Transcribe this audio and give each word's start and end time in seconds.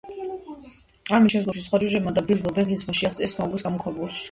ამით 1.17 1.35
შემდგომში 1.35 1.63
სხვა 1.67 1.81
ჯუჯებმა 1.85 2.15
და 2.17 2.25
ბილბო 2.33 2.55
ბეგინსმა 2.57 2.99
შეაღწიეს 3.03 3.39
სმაუგის 3.39 3.71
გამოქვაბულში. 3.71 4.19